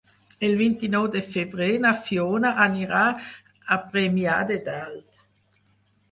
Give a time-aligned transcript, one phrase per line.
[0.45, 3.01] El vint-i-nou de febrer na Fiona anirà
[3.75, 5.21] a Premià de Dalt.